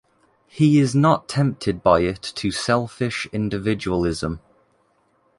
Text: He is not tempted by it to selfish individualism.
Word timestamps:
He 0.47 0.79
is 0.79 0.95
not 0.95 1.29
tempted 1.29 1.83
by 1.83 1.99
it 1.99 2.23
to 2.23 2.49
selfish 2.49 3.27
individualism. 3.31 4.39